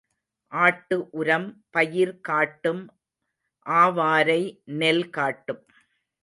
[0.51, 1.47] ஆட்டு உரம்
[1.69, 2.81] பயிர் காட்டும்
[3.65, 4.41] ஆவாரை
[4.79, 5.63] நெல் காட்டும்.